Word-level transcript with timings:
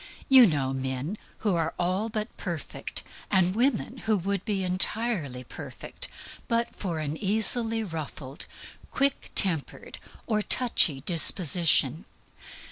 You 0.27 0.47
know 0.47 0.73
men 0.73 1.15
who 1.45 1.53
are 1.53 1.75
all 1.77 2.09
but 2.09 2.35
perfect, 2.35 3.03
and 3.29 3.53
women 3.55 3.99
who 3.99 4.17
would 4.17 4.43
be 4.45 4.63
entirely 4.63 5.43
perfect, 5.43 6.07
but 6.47 6.75
for 6.75 6.97
an 6.97 7.15
easily 7.17 7.83
ruffled, 7.83 8.47
quick 8.89 9.29
tempered, 9.35 9.99
or 10.25 10.41
"touchy" 10.41 11.01
disposition. 11.01 12.05